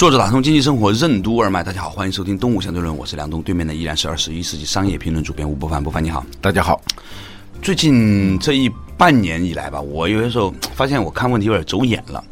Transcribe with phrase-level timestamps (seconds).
[0.00, 6.80] 作者打通经济生活任督二脉，大家好，欢迎收听《东吴相对论》，我是梁东，对面的依然是二十一世纪商业评论主编吴伯凡，伯凡你好，大家好。
[7.60, 12.24] 最近这一半年以来吧，我有些时候发现我看问题有点走眼了。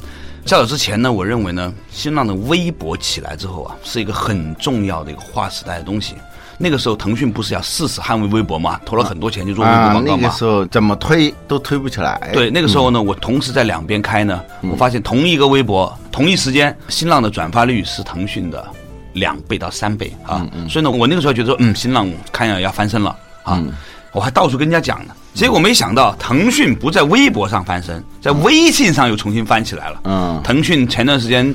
[0.47, 6.15] 较早之前呢，我认为呢，新浪的微博起来之后啊，是一个很重要的一个划时代的东西。
[6.61, 10.23] 那个时候，腾讯不是要誓死捍卫微博嘛，投了很多钱去做微博广告嘛。
[10.23, 12.31] 那个时候怎么推都推不起来。
[12.33, 18.67] 对，那个时候呢，我同时在两边开呢，我发现同一个微博，同一时间，新浪的转发率是腾讯的
[19.13, 20.45] 两倍到三倍啊。
[20.69, 23.63] 所以呢，我那个时候觉得说，嗯，新浪看样要翻身了啊。
[24.11, 30.01] 我还到处跟人家讲呢，结果没想到腾讯不在微博上翻身，在微信上又重新翻起来了。
[30.05, 31.55] 嗯，腾讯前段时间。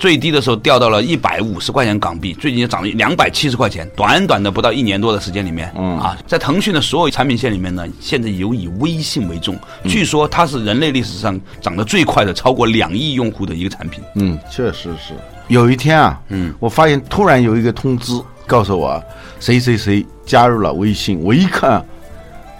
[0.00, 14.02] 最低的时候掉到了一百五十块钱港币，最近涨了两百七十块钱，短短的不到一年多的时间里面，嗯啊，在腾讯的所有产品线里面呢，现在有以微信为重，据说它是人类历史上涨得最快的，超过两亿用户的一个产品。
[14.14, 15.12] 嗯，确实是。
[15.48, 19.02] 有一天啊，嗯，我发现突然有一个通知告诉我，
[19.38, 21.84] 谁谁谁加入了微信，我一看，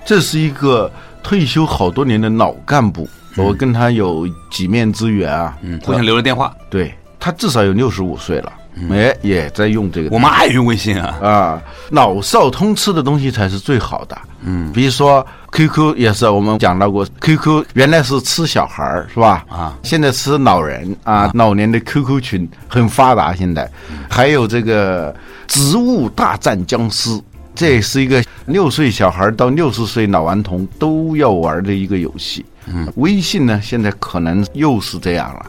[0.04, 6.92] 这是一个退休好多年的老干部，我跟他有几面之缘啊，嗯，互相留了电话，对。
[7.20, 8.52] 他至少有六十五岁了，
[8.90, 10.08] 哎，也在用这个。
[10.10, 14.18] 我们爱用微信啊啊，老少通吃的东西才是最好的。
[14.42, 19.44] 嗯，比如说 QQ 也是，我们讲到过，QQ 原来是吃小孩儿是吧？
[19.50, 23.34] 啊，现在吃老人啊，老年的 QQ 群很发达。
[23.34, 23.70] 现在
[24.08, 25.14] 还有这个
[25.46, 27.20] 植物大战僵尸，
[27.54, 32.42] 这也是一个六岁小孩到六十岁老顽童都要玩的一个游戏。
[32.66, 35.46] 嗯，微信呢，现在可能又是这样了。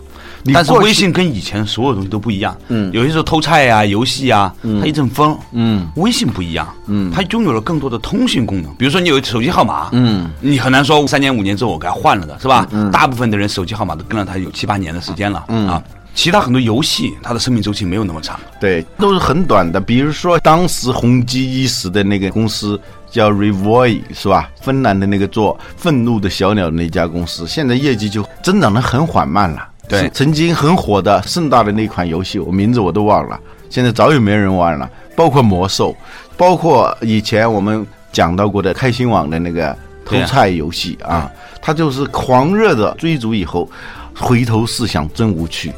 [0.53, 8.73] 但是微信跟以前所有东西都不一样，嗯，有些时候偷菜啊、游戏啊，它一阵风，嗯，微信不一样，嗯，它拥有了更多的通讯功能。
[8.75, 12.67] 比如说你有手机号码，嗯，你很难说三年五年之后我给它换了的是吧？
[12.71, 15.83] 嗯，大部分的人手机号码都跟了它有七八年的时间了，嗯啊，
[16.15, 19.79] 其他很多游戏它的生命周期没有那么长，对，都是很短的。
[19.79, 24.49] 比如说当时红极一时的那个公司叫 Revoy 是吧？
[24.61, 29.67] 芬兰的那个做愤怒的小鸟那家公司，现在业绩就增长的很缓慢了。
[29.91, 34.89] 对，曾经很火的盛大的那款游戏，我名字我都忘了，现在早已没人玩了。
[35.15, 35.95] 包括魔兽，
[36.37, 41.29] 包括以前我们讲到过的开心网的那个偷菜游戏啊，
[41.61, 43.69] 它就是狂热的追逐以后，
[44.15, 45.71] 回头是想真无趣，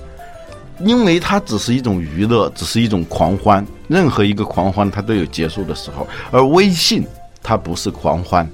[0.80, 3.66] 因为它只是一种娱乐，只是一种狂欢。
[3.88, 7.06] 任何一个狂欢，它都有结束的时候，而微信
[7.42, 8.48] 它不是狂欢，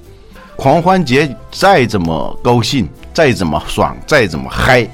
[0.56, 4.88] 狂欢节再怎么高兴，再怎么爽，再怎么嗨。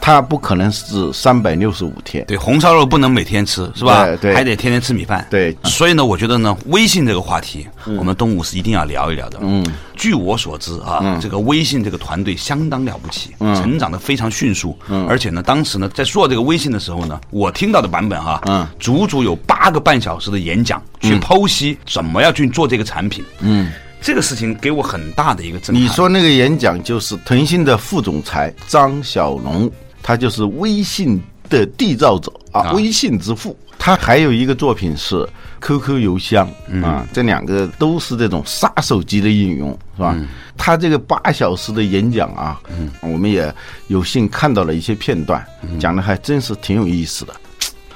[0.00, 4.06] 它不可能是三百六十五天，对，红烧肉不能每天吃，是吧？
[4.16, 5.26] 对，还得天天吃米饭。
[5.28, 7.66] 对，所以呢，我觉得呢，微信这个话题，
[7.98, 9.38] 我们东吴是一定要聊一聊的。
[9.42, 14.76] 嗯，据我所知啊，这个微信这个团队相当了不起，成长的非常迅速。
[14.88, 23.22] 嗯，而且呢，当时呢，在做这个微信的时候呢，我听到的版本哈，嗯，足足有八个半小时的演讲，去剖析怎么样去做这个产品。
[23.40, 25.84] 嗯，这个事情给我很大的一个震撼。
[25.84, 29.70] 你说那个演讲就是腾讯的副总裁张小龙。
[30.02, 33.56] 他就是微信的缔造者啊，微信之父。
[33.82, 35.26] 他还有一个作品是
[35.62, 36.46] QQ 邮箱
[36.82, 40.14] 啊，这两个都是这种杀手级的应用，是吧？
[40.54, 42.60] 他这个八小时的演讲啊，
[43.00, 43.50] 我们也
[43.86, 45.42] 有幸看到了一些片段，
[45.78, 47.34] 讲的还真是挺有意思的。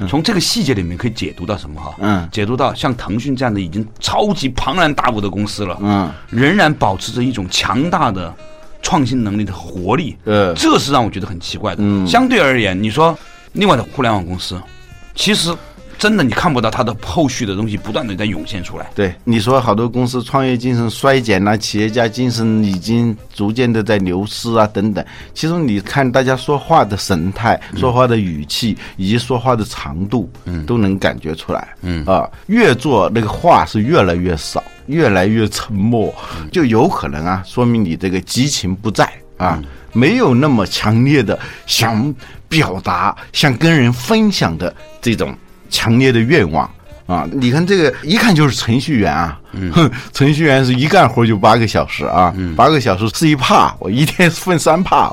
[0.08, 1.94] 从这个细节里面可以解读到什么哈？
[2.00, 8.34] 嗯，解读到像腾讯这样的已经超级庞然大物的公司了，嗯，仍然保持着一种强大的。
[8.84, 11.78] 创新能力的活力，呃，这是让我觉得很奇怪的。
[11.82, 13.18] 嗯，相对而言，你说
[13.54, 14.56] 另外的互联网公司，
[15.16, 15.52] 其实。
[15.96, 18.90] 真的，你看不到它的后续的东西不断的在涌现出来。
[18.96, 25.02] 对，你说好多公司创业精神衰减了，企业家精神已经逐渐的在流失啊，等等。
[25.32, 31.68] 其实你看大家说话的神态、说话的语气以及说话的长度，嗯，都能感觉出来。
[31.82, 36.14] 嗯啊，越做那个话是越来越少，越来越沉默，
[36.52, 39.60] 就有可能啊，说明你这个激情不在啊，
[39.92, 42.14] 没有那么强烈的想
[42.48, 45.34] 表达、想跟人分享的这种。
[45.70, 46.70] 强烈的愿望
[47.06, 47.26] 啊！
[47.32, 49.40] 你看这个，一看就是程序员啊。
[49.72, 55.12] 哼，程序员是一干活就八个小时啊，八个小时是一帕，我一天分三帕。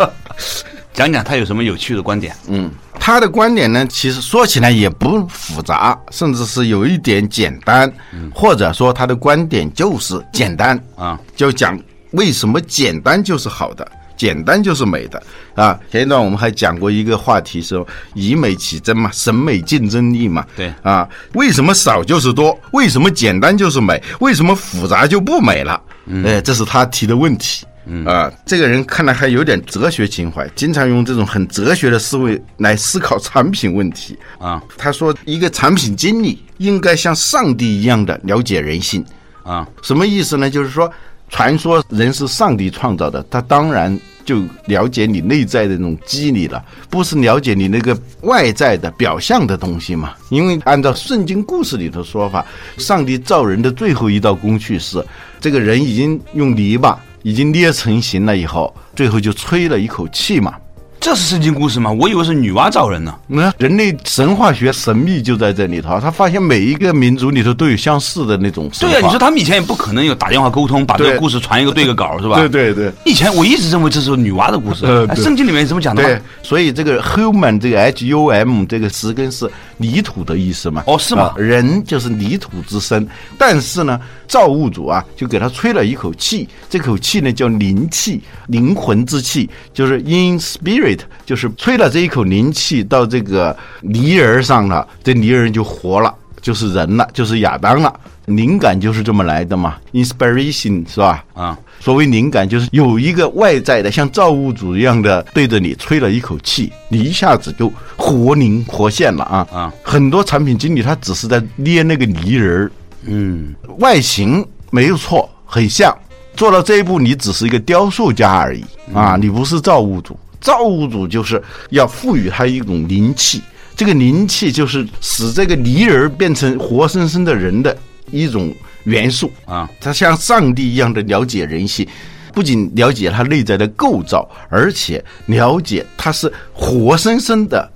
[0.92, 2.34] 讲讲他有什么有趣的观点？
[2.48, 7.92] 嗯，他的观点呢，其实说起来也不复杂，甚至是有一点简单，
[8.34, 11.78] 或者说他的观点就是简单啊，就讲
[12.12, 13.86] 为什么简单就是好的。
[14.16, 15.22] 简单就是美的
[15.54, 15.78] 啊！
[15.92, 20.44] 前一段我们还讲过一个话题，说以美起争嘛，审美竞争力嘛。
[20.56, 22.58] 对啊，为什么少就是多？
[22.72, 24.02] 为什么简单就是美？
[24.18, 25.80] 为什么复杂就不美了？
[26.24, 27.64] 哎，这是他提的问题。
[28.04, 34.62] 啊，这个人看来还有点哲学情怀，经常用这种很哲学的思维来思考产品问题啊。
[34.76, 39.04] 他说，一个产品经理应该像上帝一样的了解人性
[39.42, 39.68] 啊。
[39.82, 40.48] 什么意思呢？
[40.50, 40.90] 就是说。
[41.30, 43.94] 传说人是上帝创造的，他当然
[44.24, 50.14] 就了解你内在的那种机理了，不是了解你那个外在的表象的东西嘛？
[50.30, 52.46] 因为按照圣经故事里的说法，
[52.78, 55.04] 上帝造人的最后一道工序是，
[55.38, 60.54] 这个人已经用泥巴已经捏成型了以后，最后就吹了一口气嘛。
[61.00, 61.92] 这是圣经故事吗？
[61.92, 63.14] 我以为是女娲造人呢。
[63.28, 68.68] 那人类神话学神秘就在这里头，他发现每一个民族里头都有相似的那种。
[68.80, 72.34] 对呀，你说他们以前也不可能有打电话沟通，把这个故事传一个对个稿，是吧？
[72.36, 72.92] 对对对。
[73.04, 74.84] 以前我一直认为这是女娲的故事。
[74.86, 76.02] 呃，圣经里面怎么讲的？
[76.02, 79.48] 对，所以这个 human 这个 h u m 这个词根是
[79.78, 80.84] 泥土的意思嘛？
[80.86, 81.32] 哦，是吗？
[81.38, 83.08] 人就是泥土之身，
[83.38, 91.48] 但是呢，造物主啊，就给他吹了一口气，这口气呢叫灵气，灵魂之气，就是 in spirit，就是。
[91.56, 97.92] 吹了这一口灵气到这个泥人上了，这泥人就活了，就是人了，就是亚当了。
[98.26, 101.24] 灵感就是这么来的嘛，inspiration 是吧？
[101.32, 109.48] 啊，所谓灵感就是有一个外在的，像造物主一样的对着你吹了一口气，你一下子就活灵活现了啊！
[109.50, 112.72] 啊，很多产品经理他只是在捏那个泥人儿，
[113.06, 115.96] 嗯，外形没有错，很像。
[116.36, 118.62] 做到这一步，你只是一个雕塑家而已
[118.92, 120.18] 啊，你不是造物主。
[120.38, 123.42] 造物主就是要赋予他一种灵气，
[123.78, 127.74] 这个灵气就是使这个泥人变成活生生的人的
[128.10, 128.52] 一种
[128.82, 129.70] 元素啊！
[129.80, 131.86] 它像上帝一样的了解人性，
[132.34, 137.70] 不仅了解它内在的构造，而且了解它是活生生的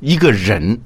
[0.00, 0.78] 一个人。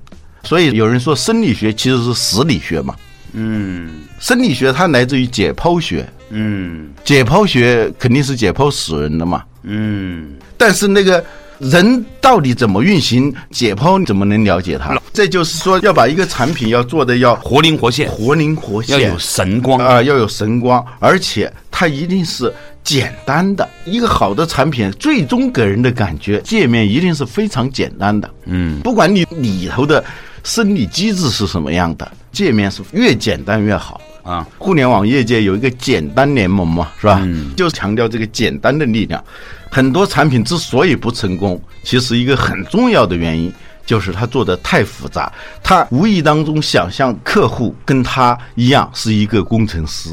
[0.45, 2.95] 所以有人说生理学其实是死理学嘛？
[3.33, 6.09] 嗯，生理学它来自于解剖学。
[6.29, 9.43] 嗯，解剖学肯定是解剖死人的嘛。
[9.65, 11.25] 嗯，但是那个
[11.61, 13.33] 人到底怎么运行？
[13.51, 14.99] 解剖怎么能了解它？
[15.13, 22.53] 这就是说，要把一个产品要做的要活灵活现，活灵活现，要有神光啊，要有神光，而且它一定是
[22.83, 23.69] 简单的。
[23.85, 28.31] 一个好的产品，最终给人的感觉界面一定是非常简单的。
[28.47, 30.03] 嗯，不管你里头的
[30.43, 34.01] 生理机制是什么样的，界面是越简单越好。
[34.23, 37.21] 啊，互联网业界有一个简单联盟嘛，是吧？
[37.25, 39.23] 嗯，就是强调这个简单的力量。
[39.71, 43.53] 很多产品之所以不成功，其实一个很重要的原因
[43.87, 45.33] 就是他做的太复杂。
[45.63, 50.11] 他无意当中想象客户跟他一样是一个工程师，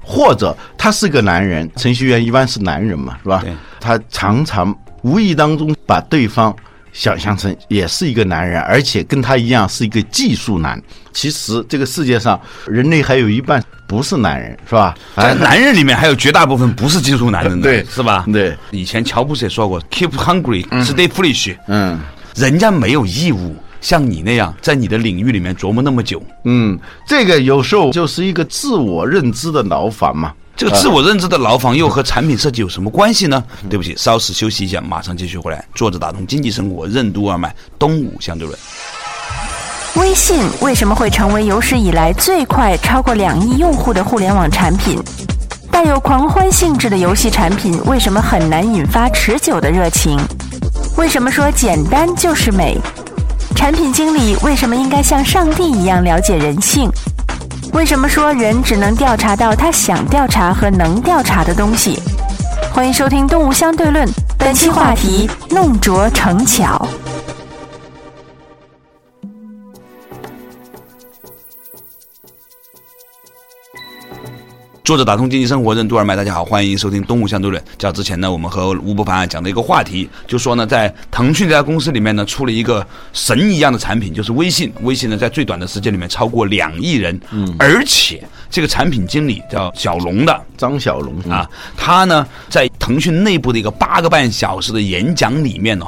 [0.00, 3.44] 或者他是个男人，程序员一般是男人嘛，是吧？
[3.80, 6.54] 他常常无意当中把对方。
[6.92, 10.80] 想象成也是一个男人，而且跟他一样是一个技术男。
[11.12, 14.94] 其实这个世界上，人类还有一半不是男人，是吧？
[15.16, 18.24] 在男人里面，还有绝大部分不是技术男人的，对，是吧？
[18.32, 18.56] 对。
[18.70, 22.00] 以前乔布斯也说过：“Keep hungry, stay foolish。”嗯，
[22.34, 26.22] 人家没有义务像你那样在你的领域里面琢磨那么久。
[26.44, 30.32] 嗯，这个有时候就是一个自我认知的牢房嘛。
[30.56, 33.42] 这个自我认知的牢房又和产品设计有什么关系呢？
[33.68, 35.64] 对不起，稍事休息一下，马上继续回来。
[35.74, 38.58] 坐着打通经济生活任督二脉，东吴相对论。
[39.96, 44.98] 微信为什么会成为有史以来最快超过两亿用户的互联网产品？
[45.70, 50.18] 带有狂欢性质的游戏产品为什么很难引发持久的热情？
[50.96, 52.78] 为什么说简单就是美？
[53.56, 56.90] 产品经理为什么应该像上帝一样了解人性？
[57.72, 61.98] 为什么说人只能调查到他想调查和能调查的东西？
[62.72, 64.06] 欢迎收听《动物相对论》，
[64.38, 66.86] 本期话题：弄拙成巧。
[74.84, 77.62] 作者打通经济生活任督二脉，大家好，欢迎收听《东吴相对论》。
[77.78, 84.72] 较之前呢，我们和吴伯凡讲的一个话题，就说呢，在腾讯这家公司里面呢，出了一个神一样的产品，就是微信。
[84.82, 95.86] 微信呢，在最短的时间里面超过两亿人，嗯，而且这个产品经理叫小龙的张小龙啊，他呢，在腾讯内部的一个八个半小时的演讲里面呢。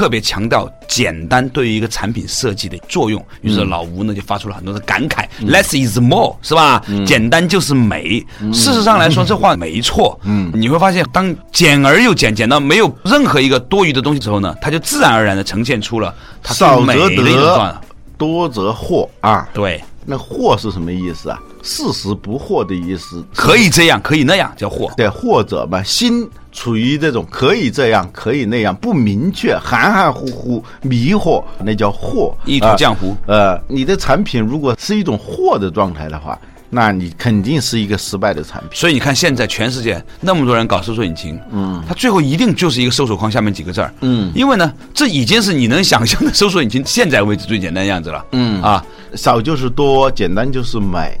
[0.00, 3.22] 特别强调简单对于一个产品设计的作用。
[3.42, 6.82] 于是老吴呢就发出了很多的感慨、l e s s is more，是吧？
[7.06, 8.18] 简单就是美。
[8.50, 10.18] 事实上来说，这话没错。
[10.24, 17.80] 嗯，你会发现，当简而又简，简到没有任何一个多余的东西之后呢，它就自然而然的呈现出了它最美少则得，。
[18.16, 19.46] 多则惑啊。
[19.52, 21.38] 对，那惑是什么意思啊？
[21.62, 23.22] 事实不惑的意思。
[23.34, 24.90] 可以这样，可以那样，叫惑。
[24.94, 32.34] 对，或者嘛，心处于这种可以这样，可以那样，不明确、含含糊糊、迷惑，那叫惑。
[32.44, 36.38] 意图啊浆糊呃，你的产品如果是一种惑的状态的话，
[36.68, 38.70] 那你肯定是一个失败的产品。
[38.72, 51.18] 所以你看，现在全世界那么多人搞搜索引擎，嗯，它最后一定就是一个搜索框下面几个字儿，嗯，因为呢，这已经是你能想象的搜索引擎现在为止最简单的样子了，嗯啊，少就是多，简单就是美，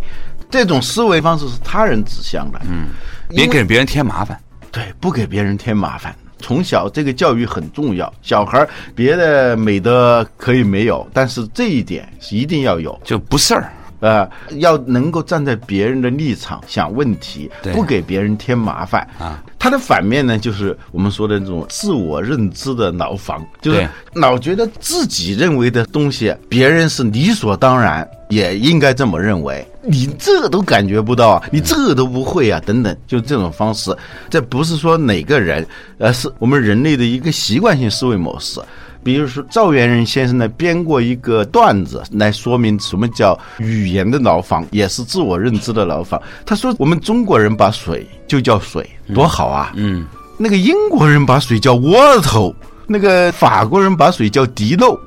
[0.50, 2.60] 这种思维方式是他人指向的。
[2.68, 2.88] 嗯，
[3.28, 4.38] 别给别人添麻烦。
[4.70, 6.14] 对，不给别人添麻烦。
[6.38, 12.98] 从小这个教育很重要，小孩儿别的美德可以没有，但是这一点是一定要有。
[13.04, 19.42] 就不事儿，呃，要能够站在别人的立场想问题对，不给别人添麻烦啊。
[19.60, 29.62] 它的反面呢，就是我们说的这种自我认知的牢房，就是老觉得自己认为的东西，别人是理所当然，也应该这么认为。
[29.82, 33.94] 你这都感觉不到啊，你这都不会啊，等等，就这种方式，
[34.30, 35.66] 这不是说哪个人，
[35.98, 38.60] 而是我们人类的一个习惯性思维模式。
[39.02, 46.20] 比如说，赵元任先生呢编过一个段子来说明什么叫语言的牢房，也是自我认知的牢房。
[46.44, 49.72] 他说，我们中国人把水就叫水，多好啊！
[49.74, 52.54] 嗯，那个英国人把水叫 water，
[52.86, 54.98] 那个法国人把水叫滴漏。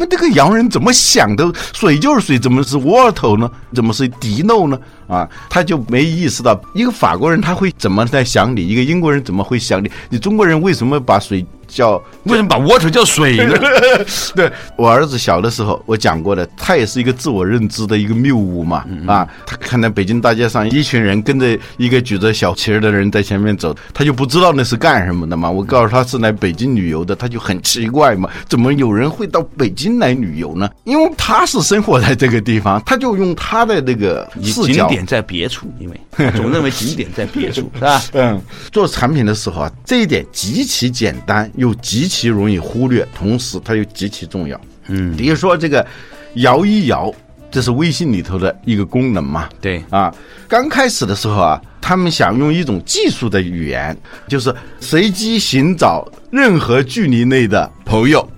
[0.00, 1.46] 他们这个洋人怎么想的？
[1.74, 3.50] 水就是水，怎么是 water 呢？
[3.74, 4.78] 怎么是滴漏呢？
[5.06, 9.90] 啊，他就没意识到，一个法国人他会怎么在想你，一个英国人怎么会想你？
[10.08, 13.54] 你中国人为什么把水叫为什么把 water 叫水呢？
[14.34, 18.84] 对我儿子小的时候，我讲过的，他也是一个自我认知的一个谬误嘛。
[19.06, 25.50] 啊，他看到北京大街上一群人跟着一个举着小旗儿的人在前面走，他就不知道那是干什么的嘛。
[25.50, 30.68] 我告诉他是来北京旅游的，他就很奇怪嘛，怎么有人会到北京来旅游呢？
[30.84, 34.86] 因为他是生活在这个地方，他就用他的那个视角。
[34.86, 36.00] 景点在别处，因为
[36.36, 38.02] 总认为景点在别处， 是吧？
[38.12, 44.60] 嗯，做产品的时候啊，这一点极其简单，又极其容易忽略，同时它又极其重要。
[44.88, 45.86] 嗯，比如说这个
[46.34, 47.12] 摇一摇，
[47.50, 49.48] 这是微信里头的一个功能嘛。
[49.60, 50.14] 对啊，
[50.48, 53.96] 刚开始的时候啊，他们想用一种技术的语言，
[54.28, 58.28] 就是随机寻找任何距离内的朋友，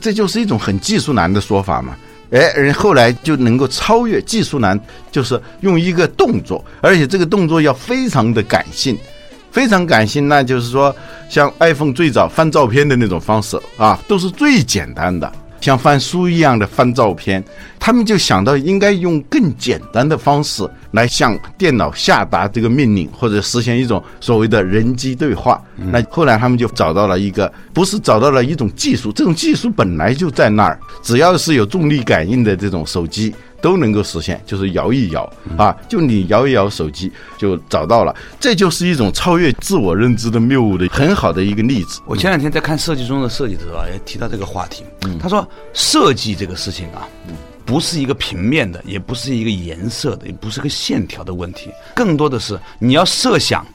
[0.00, 1.94] 这就是一种很技术难的说法嘛。
[2.30, 4.78] 哎，人后来就能够超越技术难，
[5.10, 8.96] 就是用一个动作，而且这个动作要非常的感性，
[9.50, 10.94] 非常感性，那就是说，
[11.28, 15.30] 像 iPhone 最早翻照片的那种方式啊，都是最简单的，
[15.60, 17.42] 像翻书一样的翻照片。
[17.80, 25.60] 他们就想到应该用更简单的方式来向电脑下达这个命令，或者实现一种所谓的人机对话。
[25.76, 33.34] 那后来他们就找到了一个，不是找到了一种技术，这种技术本来就在那儿，只要是有重力感应的这种手机。
[33.62, 42.00] 都能够实现，就是摇一摇啊，就你摇一摇手机就找到了，这就是一种超越自我认知的谬误的很好的一个例子。
[42.06, 44.82] 我前两天在看设计中的设计的时候啊，也提到这个话题。
[45.20, 47.06] 他说，设计这个事情啊，
[47.64, 53.66] 不是一个平面的，也不是一个颜色的，也不是个线条的问题，更多的是你要设想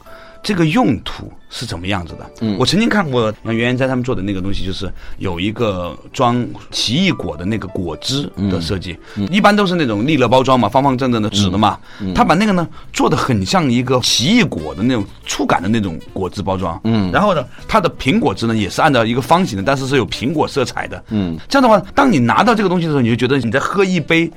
[0.46, 2.32] 这个用途是怎么样子的。
[2.42, 4.88] 嗯，我曾经看过像袁元斋他们做的那个东西，就是
[5.18, 8.96] 有一个装奇异果的那个果汁的设计，
[9.32, 11.80] 一般都是那种利乐包装嘛，方方正正的纸的嘛。
[12.00, 16.80] 嗯他把那个呢做的很像一个奇异果的那种触感的那种果汁包装。
[16.84, 21.04] 嗯，然后呢，它的苹果汁呢也是按照一个方形的，但是是有苹果色彩的。
[21.10, 24.32] 嗯，这样的话，当你拿到这个东西的时候，你就觉得你在喝一杯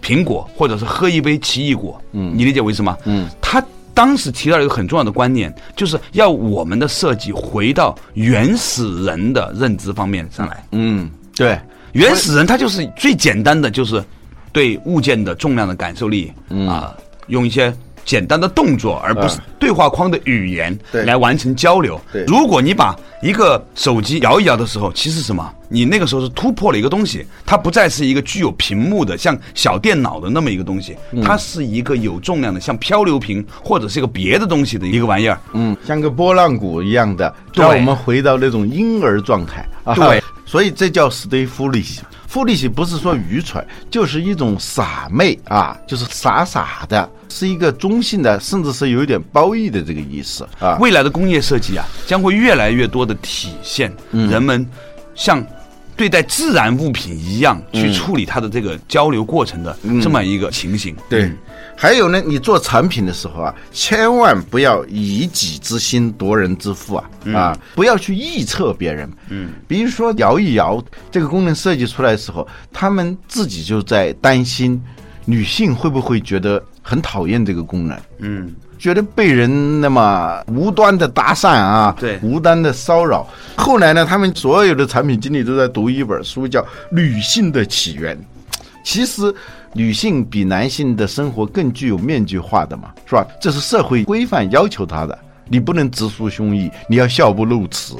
[0.00, 2.00] 苹果，或者是喝一杯奇异果。
[2.12, 2.96] 嗯，你理解我意思吗？
[3.06, 3.60] 嗯，他。
[3.98, 10.64] 当时提到一个很重要的观念，就是要我们的设计回到原始人的认知方面上来。
[10.70, 11.58] 嗯，对，
[11.94, 14.00] 原始人他就是最简单的，就是
[14.52, 16.32] 对物件的重量的感受力
[16.68, 17.74] 啊，用一些
[18.08, 21.04] 简单的动作，而不是对话框的语言对。
[21.04, 22.00] 来完成交流。
[22.10, 22.24] 对。
[22.24, 25.46] 如果你把一个手机摇一摇的时候，其实什么？
[25.68, 35.38] 你那个时候是突破了一个东西，它不再是一个具有屏幕的像小电脑的那么一个东西，它是一个有重量的像漂流瓶或者是一个别的东西的一个玩意儿。
[35.52, 37.62] 嗯，像个波浪鼓一样的，对。
[37.62, 39.68] 让我们回到那种婴儿状态。
[39.84, 39.94] 啊。
[39.94, 41.10] 对，所以这叫
[42.28, 42.68] stay foolish。
[42.68, 50.76] foolish 不是说愚蠢，就是一种傻妹啊，就是傻傻的，是一个中性的，甚至是有一点褒义的这个意思啊。
[50.80, 54.66] 未来的工业设计啊，将会越来越多的体现人们
[55.14, 55.44] 向
[55.98, 60.94] 对待自然物品一样去处理它的这个交流过程的这么一个情形。
[61.08, 61.28] 对，
[61.76, 69.10] 还有呢，你做产品的时候啊，千万不要以己之心夺人之腹啊、啊，不要去臆测别人。
[69.28, 74.80] 嗯，比如说摇一摇这个功能设计出来的时候，他们自己就在担心
[75.24, 77.98] 女性会不会觉得很讨厌这个功能。
[78.20, 83.26] 嗯，觉得被人那么无端的搭讪啊，对无端的骚扰。
[83.56, 88.16] 后来呢，他们所有的产品经理都在读一本书，叫《女性的起源》。
[88.84, 89.34] 其实，
[89.74, 93.26] 女性比男性的生活更具有面具化的嘛，是吧？
[93.40, 95.18] 这是社会规范要求她的，
[95.48, 97.94] 你不能直抒胸臆，你要笑不露齿。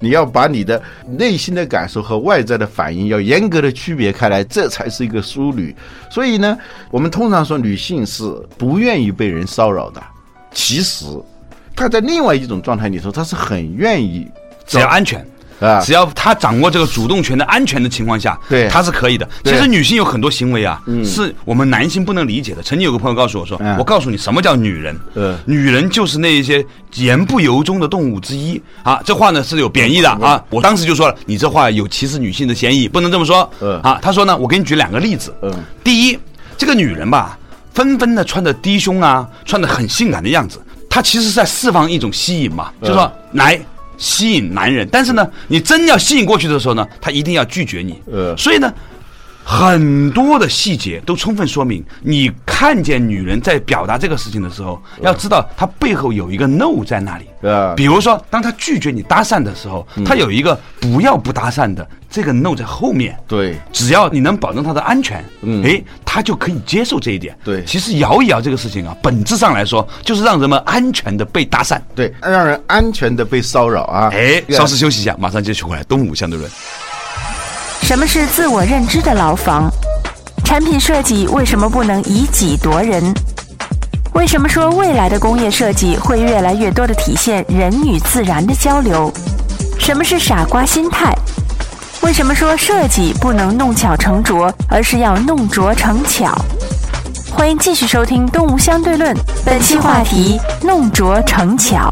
[0.00, 5.72] 你要把你的内心的感受和外在的反应要严格的区别开来，这才是一个淑女。
[6.10, 6.58] 所以呢，
[6.90, 8.24] 我们通常说女性是
[8.58, 10.02] 不愿意被人骚扰的，
[10.52, 11.04] 其实
[11.74, 14.26] 他在另外一种状态里头，他是很愿意
[14.66, 15.20] 只要安全。
[15.20, 15.26] 啊
[15.80, 19.28] 只要她掌握这个主动权的安全的情况下，对她是可以的。
[19.44, 22.60] 其实女性有很多行为啊，是我们男性不能理解的。
[22.64, 30.42] 曾经有个朋友告诉我说嗯：“我告诉你什么叫女人，嗯女人就是那一些言不由衷的动物之一啊。”这话呢是有贬义的啊。
[30.50, 33.48] 我当时就说了，你这话有歧视女性的嫌疑，不能这么说。
[33.60, 35.32] 嗯啊，他说呢，我给你举两个例子。
[35.42, 35.54] 嗯
[35.84, 36.18] 第一，
[36.58, 37.38] 这个女人吧，
[37.74, 43.60] 纷纷的穿着低胸啊，穿的很性感的样子，她其实是在释放一种吸引嘛，就说来
[43.96, 44.88] 吸引男人。
[44.90, 48.00] 但是呢，你真要吸引过去的时候呢，他一定要拒绝你。
[48.10, 48.72] 呃所以呢。
[49.44, 57.24] 很多的细节都充分说明，你看见女人在表达这个事情的时候，要知道她背后有一个 no 在那里。
[57.48, 63.18] 啊比如说，当她拒绝你搭讪的时候，她有一个不要不搭讪的这个 no 在后面。
[63.26, 67.36] 对只要你能保证她的安全，嗯诶，她就可以接受这一点。
[67.42, 71.80] 对其实摇一摇这个事情啊，本质上来说就是让人们安全的被搭讪。
[71.96, 74.08] 对，让人安全的被骚扰啊。
[74.12, 75.82] 哎，稍事休息一下，马上继续回来。
[75.84, 76.48] 东吴相对论，
[77.82, 79.68] 什么是自我认知的牢房？
[80.44, 83.12] 产品设计为什么不能以己夺人？
[84.14, 89.12] 为什么说未来的工业设计会越来越多的体现人与自然的交流？
[89.80, 91.12] 什么是傻瓜心态？
[92.02, 96.32] 为什么说设计不能弄巧成拙，而是要弄拙成巧？
[97.32, 99.14] 欢迎继续收听《东吴相对论》，
[99.44, 101.90] 本期话题：弄拙成巧。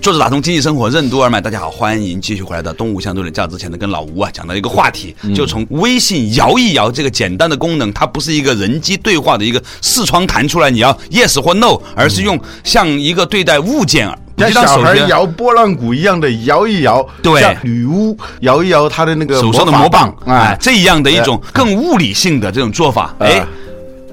[0.00, 3.30] 作者打通经济生活任督二脉，大家好，欢迎继续回来到东吴相对论。
[3.30, 23.46] 较之前呢，跟老吴啊讲到一个话题，就从微信摇一摇这个简单的功能，它不是一个人机对话的一个视窗弹出来，你要 yes 或 no，而是用像一个对待物件，不像小孩摇拨浪鼓一样的摇一摇，对像女巫摇一摇她的那个手上的魔棒，哎哎，，这样的一种更物理性的这种做法，哎哎，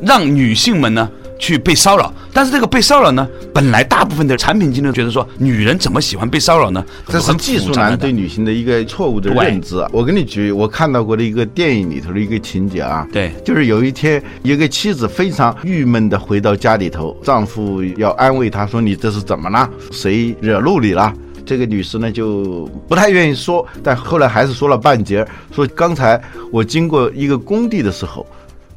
[0.02, 2.14] 让女性们呢去被骚扰。
[2.38, 6.86] 但是这个被骚扰呢，本来大部分的产品经理觉得说，女人怎么喜欢被骚扰呢？
[7.08, 9.90] 这是技术男对女性的一个错误的认知啊！
[9.92, 19.68] 我给你举我看到过的一个电影里头的一个情节啊，对就是有一天，一个妻子非常郁闷的回到家里头，丈夫要安慰她说：“你这是怎么了？
[19.92, 21.12] 谁惹怒你了？”
[21.44, 26.22] 这个女士呢就不太愿意说，但后来还是说了半截，说刚才
[26.52, 28.24] 我经过一个工地的时候，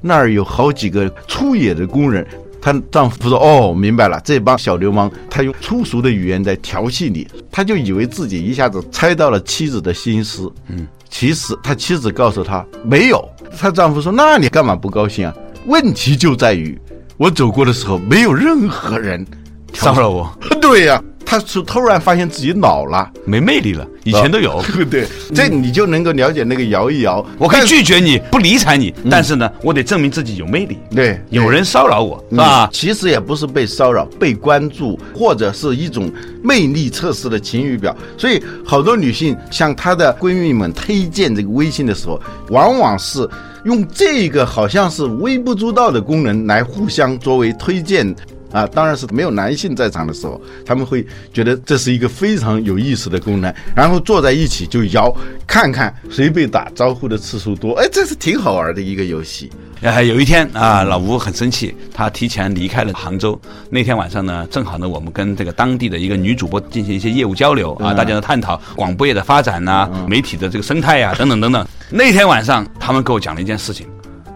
[0.00, 2.26] 那儿有好几个粗野的工人。
[2.60, 10.50] 她丈夫说：“哦，明白了，这帮小流氓，他用粗俗的语言在调戏你。”他就以为自己一下子猜到了妻子的心思。
[10.68, 13.26] 嗯，其实他妻子告诉他没有。
[13.58, 15.34] 她丈夫说：“那你干嘛不高兴啊？
[15.66, 16.78] 问题就在于
[17.16, 19.26] 我走过的时候，没有任何人
[19.74, 24.60] 骚扰我， 对呀、他是突然发现自己老了，没魅力了，以前都有。
[24.74, 25.06] 对不对？
[25.32, 27.24] 这你就能够了解那个摇一摇。
[27.38, 30.76] 我可以拒绝你，不理睬你，但是呢，我得证明自己有魅力。
[30.90, 32.68] 对有人骚扰我，是吧？
[32.72, 36.10] 其实也不是被骚扰、被关注，或者是一种
[36.42, 37.96] 魅力测试的晴雨表。
[38.18, 43.28] 所以，好多女性向她的闺蜜们推荐这个微信的时候，往往是
[43.64, 48.12] 用这个好像是微不足道的功能来互相作为推荐。
[48.52, 55.14] 啊，当然是没有男性在场的时候，他们会觉得这是一个非常有意思的功能，然后坐在一起就摇，
[55.46, 57.72] 看看谁被打招呼的次数多。
[57.74, 59.50] 哎，这是挺好玩的一个游戏。
[59.82, 63.40] 呃，有一天啊，老吴很生气，他提前离开了杭州。
[63.70, 71.66] 那天晚上呢，正好呢，我们跟这个当地的一个女主播进行一些业务交流啊，大家呢探讨广播业的发展呐、媒体的这个生态呀、等等等等。
[71.88, 73.86] 那天晚上，他们给我讲了一件事情，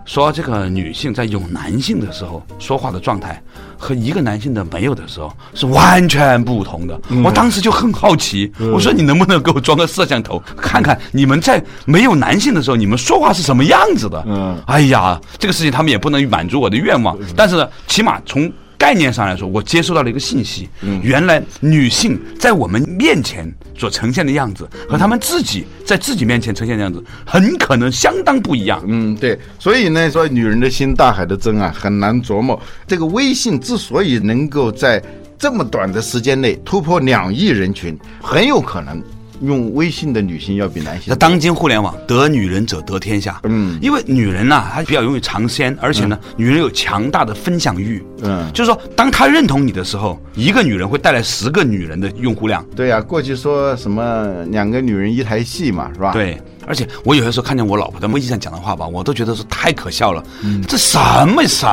[0.04, 3.42] 说这个女性在有男性的时候说话的状态，
[3.78, 7.00] 和一个男性的没有的时候是完全不同的。
[7.24, 14.22] 我当时就很好奇，我说你能不能给我装个摄像头，看看你们在没有男性的时候，你们说话是什么样子的？
[14.26, 14.60] 嗯。
[14.66, 20.68] 哎呀，这个事情他们也不能满足我的愿望，但是呢，起码从概念上来说，我接收到了一个信息，
[21.02, 28.82] 原来女性在我们面前所呈现的样子，和他们自己在自己面前呈现的样子，很可能相当不一样。
[28.87, 32.60] 嗯，对，所以呢，说女人的心大海的针啊，很难琢磨。
[32.87, 35.02] 这个微信之所以能够在
[35.38, 39.02] 这么短的时间内突破两亿人群，很有可能
[39.42, 41.16] 用微信的女性要比男性那。
[41.16, 43.40] 当今互联网，得女人者得天下。
[43.42, 48.02] 嗯因为女人呐、她比较容易尝鲜，而且呢，女人有强大的分享欲。
[48.24, 52.64] 嗯就是说，当他认同你的时候，一个女人会带来十个女人的用户量。
[52.74, 60.22] 对呀、过去说什么两个女人一台戏嘛，是吧？，对，而且我有些时候看见我老婆在微信上讲的话吧，我都觉得是太可笑了。
[60.42, 61.66] 嗯这什么什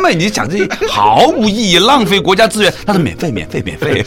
[0.00, 0.08] 么？
[0.10, 2.72] 你讲这些毫无意义，浪费国家资源。
[2.84, 4.04] 但是免费，免费，免费。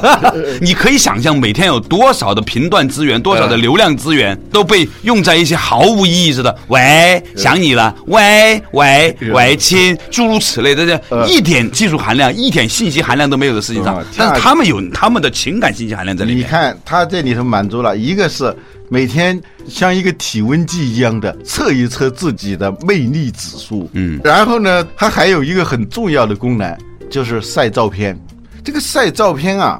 [0.60, 6.56] 你可以想象每天有多少的频段资源，多少的流量资源都被用在一些毫无意义似的。
[6.68, 7.94] 喂，想你了。
[8.06, 16.40] 喂喂喂，亲，诸如此类的，这一点技术含量、一点信息含量都没有的事情上呃，但是他们有他们的情感信息含量在里面。
[16.40, 18.54] 你看他这里头满足了一个是
[18.88, 26.76] 每天像一个体温计一样的测一测自己的魅力指数，嗯然后呢，它还有一个很重要的功能，
[27.10, 28.18] 就是晒照片。
[28.62, 29.78] 这个晒照片啊，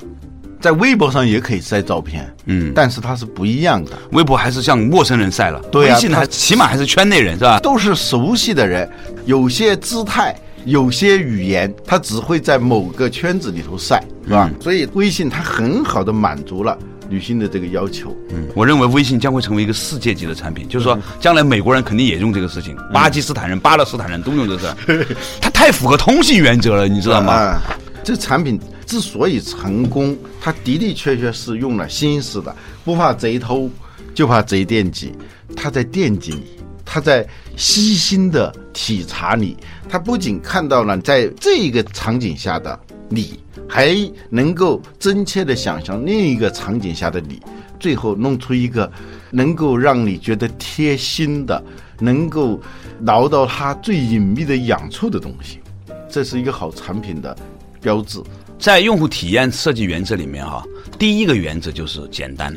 [0.60, 3.92] 在微博上也可以晒照片，嗯但是它是不一样的。
[4.12, 7.60] 微博还是向陌生人晒了，对啊微信还起码还是圈内人是吧？
[7.60, 8.88] 都是熟悉的人，
[9.24, 10.34] 有些姿态，
[10.66, 14.50] 有些语言，它只会在某个圈子里头晒，是吧？
[14.60, 16.76] 所以微信它很好的满足了
[17.08, 18.14] 女性的这个要求。
[18.30, 25.06] 嗯，我认为微信将会成为一个世界级的产品，就是说将来美国人肯定也用这个事情，巴基斯坦人、巴勒斯坦人都用这个事儿，
[25.40, 27.32] 它太符合通信原则了，你知道吗？
[27.32, 27.62] 啊，
[28.02, 33.70] 这产品之所以成功，它的的确确是用了心思的，不怕贼偷，
[34.14, 35.12] 就怕贼惦记。
[35.54, 36.44] 他在惦记你，
[36.86, 39.54] 他在细心的体察你。
[39.88, 43.94] 他不仅看到了在这一个场景下的你，还
[44.30, 47.42] 能够真切的想象另一个场景下的你，
[47.78, 48.90] 最后弄出一个
[49.30, 51.62] 能够让你觉得贴心的，
[52.00, 52.60] 能够
[52.98, 55.60] 挠到他最隐秘的痒处的东西。
[56.08, 57.36] 这是一个好产品的
[57.80, 58.20] 标志。
[58.58, 60.64] 在用户体验设计原则里面哈、
[60.98, 62.56] 第一个原则就是简单，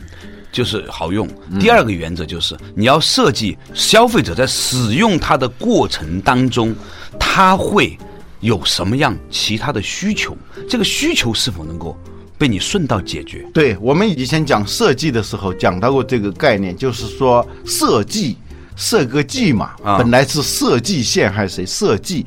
[0.51, 1.27] 就是好用；
[1.59, 6.75] 第二个原则就是你要设计消费者在使用它的过程当中，
[7.19, 7.97] 他会
[8.39, 10.35] 有什么样其他的需求，
[10.67, 11.97] 这个需求是否能够
[12.37, 13.45] 被你顺道解决。
[13.53, 18.37] 对我们以前讲设计的时候讲到过这个概念，就是说设计
[18.75, 19.97] 设个计嘛，啊。
[19.97, 21.65] 本来是设计陷害谁？
[21.65, 22.25] 设计？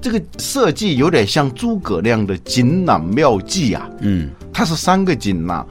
[0.00, 5.66] 这个设计有点像诸葛亮的锦囊妙计啊，嗯，他是三个锦囊。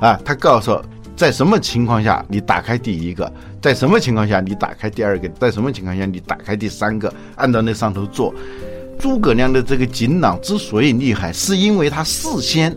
[0.00, 0.82] 啊，他告诉
[1.16, 8.34] 在什么情况下你打开第一个，在什么情况下你打开第二个，在什么情况下你打开第三个，按照那上头做。
[8.98, 12.74] 诸葛亮的这个锦囊之所以厉害，是因为他事先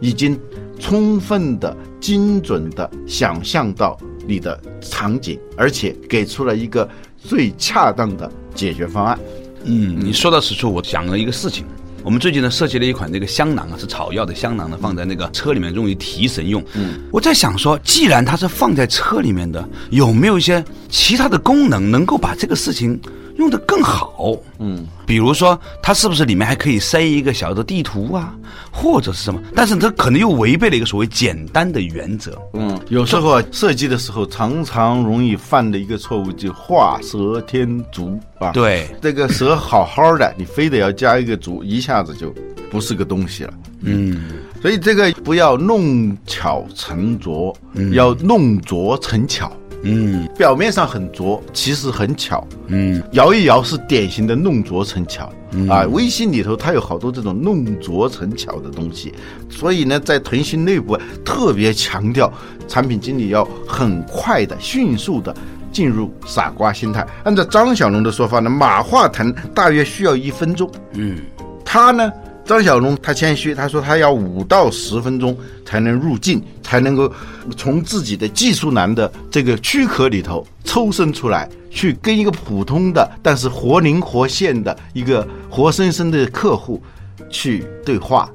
[0.00, 0.38] 已经
[0.78, 9.18] 充分的、精准的想象到你的场景，而且给出了一个最恰当的解决方案。
[9.64, 11.64] 嗯，你说到此处，我想了一个事情。
[12.02, 16.64] 我们最近呢设计了一款这个香囊啊，是草药的香囊呢，放在那个车里面用于提神用。
[16.74, 22.98] 嗯，我在想说，既然它是放在车里面的，有没有一些其他的功能能够把这个事情
[23.40, 24.36] 用的更好？
[24.58, 28.34] 嗯，比如说它是不是里面还可以塞一个小的地图啊，
[28.70, 29.40] 或者是什么？
[29.56, 32.38] 但是它可能又违背了一个所谓简单的原则。
[32.52, 42.32] 嗯，有时候啊，设计的时候常常容易犯的一个错误，就画蛇添足啊。，对，这个蛇好好的，你非得要加一个足，一下子就
[42.70, 43.54] 不是个东西了。
[43.82, 44.20] 嗯，
[44.60, 47.56] 所以这个不要弄巧成拙，
[47.92, 49.50] 要弄拙成巧。
[49.82, 52.46] 嗯表面上很拙，其实很巧。
[52.68, 55.32] 嗯摇一摇是典型的弄拙成巧、
[55.68, 55.82] 啊！
[55.90, 59.12] 微信里头它有好多这种弄拙成巧的东西，
[59.48, 62.32] 所以呢，在腾讯内部特别强调
[62.68, 65.34] 产品经理要很快的、迅速的
[65.72, 67.06] 进入傻瓜心态。
[67.24, 71.18] 按照张小龙的说法呢，马化腾大约需要一分钟，嗯
[71.64, 72.12] 他呢，
[72.44, 77.12] 张小龙他谦虚，他说他要五到十分钟才能入境，才能够
[77.56, 86.82] 从自己的技术男的这个躯壳里头抽身出来，去跟一个普通的但是活灵活现的一个活生生的客户
[87.28, 88.28] 去对话。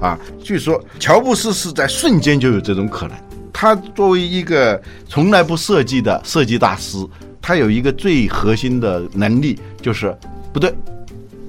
[0.00, 3.16] 啊，据说乔布斯是在瞬间就有这种可能。
[3.52, 6.98] 他作为一个从来不设计的设计大师，
[7.40, 10.14] 他有一个最核心的能力，就是
[10.52, 10.74] 不对，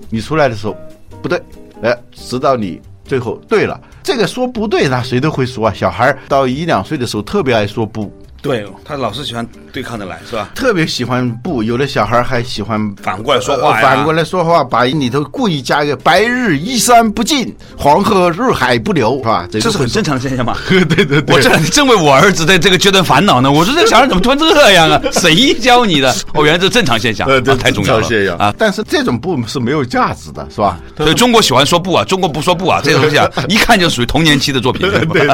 [0.10, 0.78] 你出来的时候
[1.22, 1.42] 不对，
[1.82, 3.80] 哎，直到你最后对了。
[4.04, 5.74] 这个说不对，那谁都会说啊。
[5.74, 8.12] 小孩到一两岁的时候特别爱说不，
[8.46, 10.50] 对他老是喜欢对抗着来，是吧？
[10.54, 19.48] 特别喜欢不，有的小孩还喜欢反过来说话呃反过来说话，把里头故意加一个“白日依山不尽，黄河入海不流”，是吧？
[19.52, 20.56] 这这是很正常的现象嘛。
[20.70, 23.52] 对对对，我这两天正为我儿子在这个阶段烦恼呢。
[23.52, 25.02] 我说这个小孩怎么突然这样啊？
[25.14, 26.14] 谁教你的？
[26.34, 28.54] 哦，原来这是正常现象，呃，对啊太重要了现象啊！
[28.58, 30.78] 但是这种不是没有价值的，是吧？
[30.98, 34.88] 所以中国喜欢说不啊，中国不说不啊，这个东西啊， 一看就属于童年期的作品。
[34.90, 35.28] 对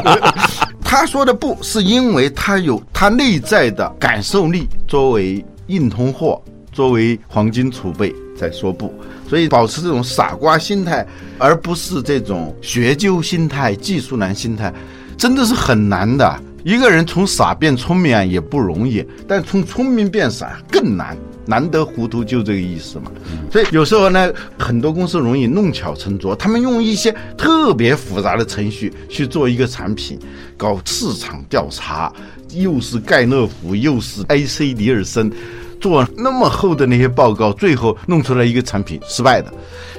[0.92, 6.38] 他说的不是因为他有他内在的感受力作为硬通货，
[6.70, 8.92] 作为黄金储备在说不，
[9.26, 11.06] 所以保持这种傻瓜心态，
[11.38, 14.70] 而不是这种学究心态、技术男心态，
[15.16, 16.38] 真的是很难的。
[16.62, 21.16] 一个人从傻变聪明啊也不容易，但从聪明变傻更难。
[21.44, 23.10] 难得糊涂就这个意思嘛，
[23.50, 30.18] 所以有时候呢，很多公司容易弄巧成拙，他们用一些特别复杂的程序去做一个产品，
[30.56, 32.12] 搞市场调查，
[32.54, 35.30] 又是盖勒福，又是 AC 迪尔森，
[35.82, 39.52] 做那么厚的那些报告，最后弄出来一个产品失败的，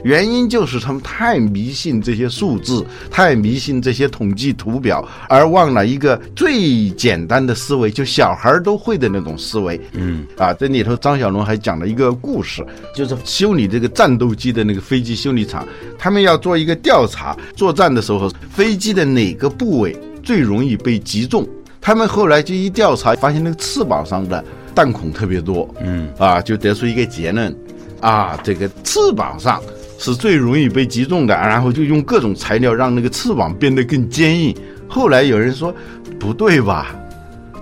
[0.05, 9.79] 原因就是他们太迷信这些数字，太迷信这些统计图表，而忘了一个最简单的思维，就小孩都会的那种思维。
[9.91, 12.65] 嗯，啊，这里头张小龙还讲了一个故事，
[12.95, 15.67] 就是修理这个战斗机的那个飞机修理厂，
[15.99, 19.93] 他们要做一个调查，作战的时候飞机的哪个部位
[20.23, 21.45] 最容易被击中。
[21.81, 24.41] 他们后来就一调查，发现那个翅膀上的
[24.75, 27.55] 弹孔特别多，嗯，啊，就得出一个结论，
[28.01, 29.61] 啊，这个翅膀上
[29.97, 34.55] 是最容易被击中的，然后就用各种材料让那个翅膀变得更坚硬。
[34.87, 35.73] 后来有人说，
[36.19, 36.95] 不对吧？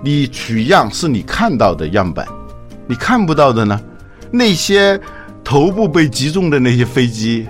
[0.04, 2.26] 你取样是你看到的样本，
[2.88, 3.80] 你看不到的呢？
[4.32, 5.00] 那些
[5.44, 7.46] 头部被击中的那些飞机，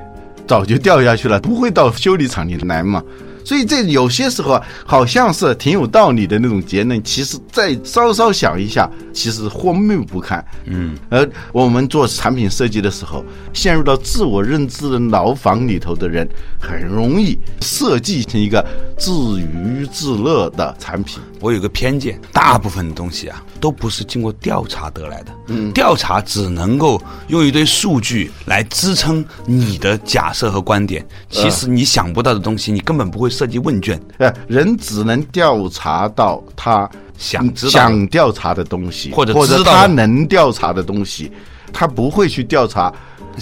[0.47, 3.03] 早就掉下去了，不会到修理厂里来嘛。
[3.43, 10.43] 所以这有些时候啊好像是挺有道理的那种结论，其实再稍稍想一下，其实荒谬不堪。
[10.65, 13.23] 嗯，而我们做产品设计的时候，
[13.53, 16.27] 陷入到自我认知的牢房里头的人，
[16.59, 18.65] 很容易设计成一个
[18.97, 21.19] 自娱自乐的产品。
[21.39, 25.31] 我有个偏见，大部分的东西啊，都不是经过调查得来的。
[25.47, 31.03] 嗯，调查只能够用一堆数据来支撑你的假设和观点。
[31.31, 33.99] 其实你想不到的东西，你根本不会设计问卷。
[34.17, 41.31] 呃，人只能调查到他想知道想调查的东西，或者或者他能调查的东西，
[41.71, 42.93] 他不会去调查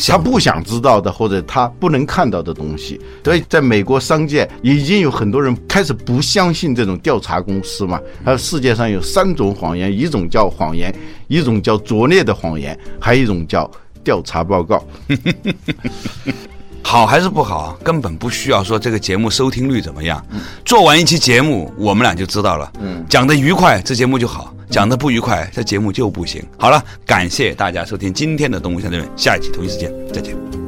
[0.07, 3.01] 他不想知道的或者他不能看到的东西。
[3.23, 7.99] 所以，在美国商界已经有很多人开始不相信这种调查公司嘛。
[8.23, 10.93] 还有世界上有三种谎言，一种叫谎言，
[11.27, 13.69] 一种叫拙劣的谎言，还有一种叫
[14.03, 14.83] 调查报告。
[16.89, 20.25] 好还是不好，根本不需要说这个节目收听率怎么样。
[20.65, 22.71] 做完一期节目，我们俩就知道了。
[22.79, 26.43] 嗯，讲的愉快，这节目就好；讲的不愉快，这节目就不行。
[26.57, 30.58] 好了，感谢大家收听今天的《动物相对论》，下一期同一时间再见。